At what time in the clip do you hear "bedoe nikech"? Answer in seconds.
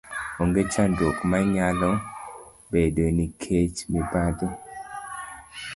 2.71-3.77